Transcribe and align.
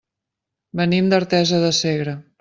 Venim 0.79 1.11
d'Artesa 1.11 1.59
de 1.65 1.69
Segre. 1.81 2.17